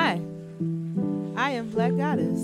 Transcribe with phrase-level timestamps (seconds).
[0.00, 0.20] Hi,
[1.36, 2.38] I am Black Goddess,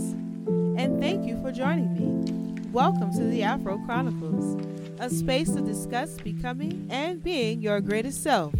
[0.77, 2.61] and thank you for joining me.
[2.73, 4.61] Welcome to the Afro Chronicles,
[4.99, 8.53] a space to discuss becoming and being your greatest self,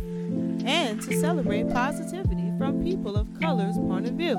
[0.65, 4.39] and to celebrate positivity from people of color's point of view.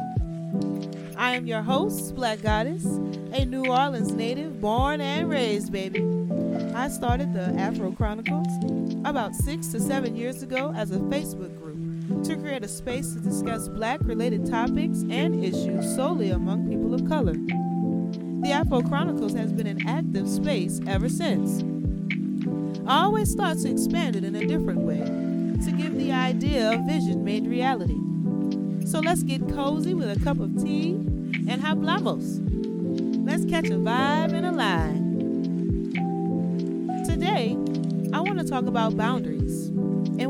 [1.18, 2.86] I am your host, Black Goddess,
[3.34, 6.00] a New Orleans native born and raised, baby.
[6.74, 8.48] I started the Afro Chronicles
[9.04, 11.85] about six to seven years ago as a Facebook group
[12.24, 17.08] to create a space to discuss black related topics and issues solely among people of
[17.08, 17.34] color.
[17.34, 21.64] The Afro Chronicles has been an active space ever since.
[22.88, 25.00] I always thought to expand it in a different way
[25.66, 27.98] to give the idea of vision made reality.
[28.86, 30.92] So let's get cozy with a cup of tea
[31.48, 32.42] and hablamos.
[33.26, 35.04] Let's catch a vibe and a line.
[37.06, 37.58] Today,
[38.14, 39.45] I want to talk about boundaries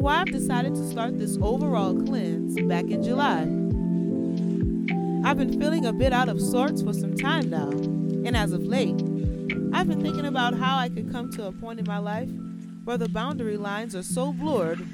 [0.05, 3.41] why I've decided to start this overall cleanse back in July.
[5.27, 8.63] I've been feeling a bit out of sorts for some time now, and as of
[8.63, 9.01] late,
[9.73, 12.29] I've been thinking about how I could come to a point in my life
[12.83, 14.85] where the boundary lines are so blurred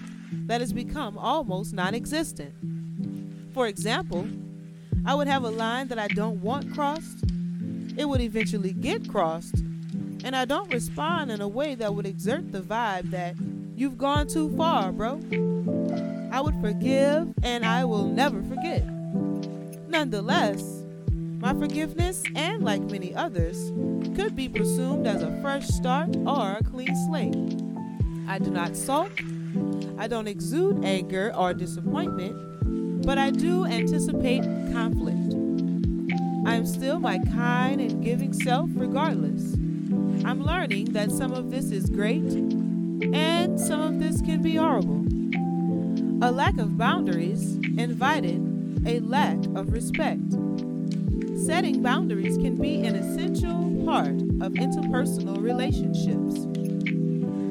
[0.47, 2.53] that it's become almost non existent.
[3.53, 4.25] For example,
[5.05, 7.25] I would have a line that I don't want crossed,
[7.97, 9.55] it would eventually get crossed,
[10.23, 13.35] and I don't respond in a way that would exert the vibe that
[13.81, 15.19] You've gone too far, bro.
[16.31, 18.85] I would forgive and I will never forget.
[19.87, 23.71] Nonetheless, my forgiveness, and like many others,
[24.15, 27.35] could be presumed as a fresh start or a clean slate.
[28.27, 29.19] I do not sulk,
[29.97, 35.33] I don't exude anger or disappointment, but I do anticipate conflict.
[36.45, 39.55] I am still my kind and giving self regardless.
[40.23, 42.60] I'm learning that some of this is great
[44.11, 45.05] this can be horrible.
[46.21, 48.41] A lack of boundaries invited
[48.85, 50.33] a lack of respect.
[51.45, 56.45] Setting boundaries can be an essential part of interpersonal relationships.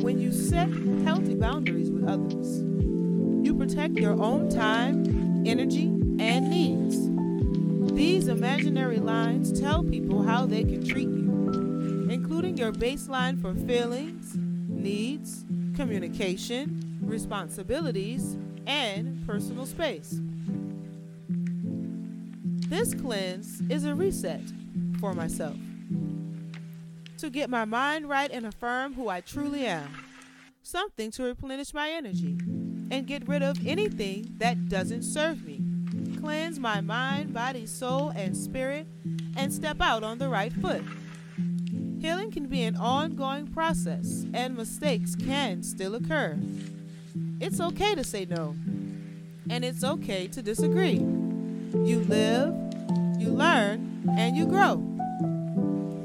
[0.04, 0.68] When you set
[1.02, 2.60] healthy boundaries with others,
[3.46, 5.86] you protect your own time, energy,
[6.18, 7.94] and needs.
[7.94, 14.36] These imaginary lines tell people how they can treat you, including your baseline for feelings,
[14.36, 15.44] needs,
[15.80, 18.36] communication, responsibilities,
[18.66, 20.20] and personal space.
[22.68, 24.42] This cleanse is a reset
[25.00, 25.56] for myself
[27.16, 29.88] to get my mind right and affirm who I truly am,
[30.62, 32.36] something to replenish my energy
[32.90, 35.62] and get rid of anything that doesn't serve me.
[36.20, 38.86] Cleanse my mind, body, soul, and spirit,
[39.34, 40.82] and step out on the right foot.
[42.00, 46.38] Healing can be an ongoing process, and mistakes can still occur.
[47.40, 48.56] It's okay to say no,
[49.50, 50.94] and it's okay to disagree.
[50.94, 52.54] You live,
[53.18, 54.76] you learn, and you grow.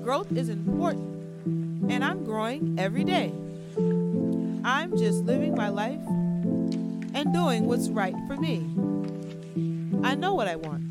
[0.03, 3.31] Growth is important, and I'm growing every day.
[4.65, 6.05] I'm just living my life
[7.13, 8.57] and doing what's right for me.
[10.03, 10.83] I know what I want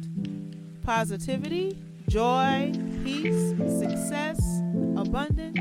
[0.82, 1.78] positivity,
[2.08, 2.72] joy,
[3.04, 4.40] peace, success,
[4.96, 5.58] abundance.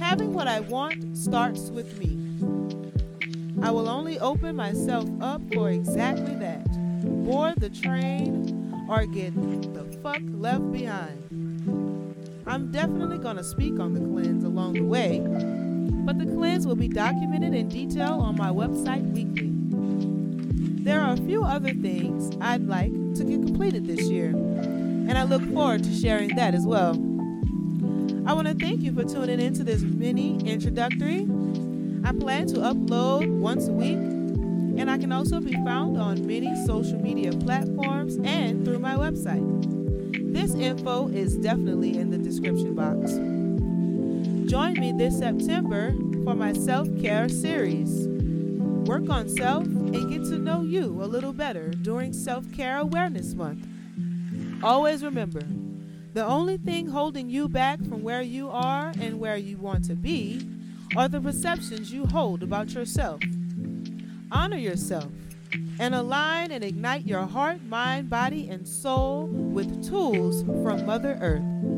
[0.00, 2.16] Having what I want starts with me.
[3.62, 6.64] I will only open myself up for exactly that
[7.26, 11.24] board the train or get the fuck left behind.
[12.46, 15.20] I'm definitely going to speak on the cleanse along the way,
[16.06, 19.50] but the cleanse will be documented in detail on my website weekly.
[20.84, 24.32] There are a few other things I'd like to get completed this year,
[25.08, 26.92] and I look forward to sharing that as well.
[28.26, 31.26] I want to thank you for tuning into this mini introductory.
[32.04, 36.54] I plan to upload once a week, and I can also be found on many
[36.66, 39.44] social media platforms and through my website.
[40.32, 43.12] This info is definitely in the description box.
[44.50, 48.06] Join me this September for my self care series.
[48.86, 53.34] Work on self and get to know you a little better during Self Care Awareness
[53.34, 53.66] Month.
[54.62, 55.42] Always remember,
[56.14, 59.94] the only thing holding you back from where you are and where you want to
[59.94, 60.48] be
[60.96, 63.20] are the perceptions you hold about yourself.
[64.32, 65.12] Honor yourself
[65.78, 71.77] and align and ignite your heart, mind, body, and soul with tools from Mother Earth.